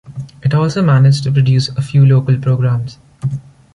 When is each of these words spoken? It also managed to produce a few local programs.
It 0.41 0.55
also 0.55 0.81
managed 0.81 1.25
to 1.25 1.31
produce 1.31 1.69
a 1.69 1.81
few 1.83 2.03
local 2.07 2.35
programs. 2.35 2.97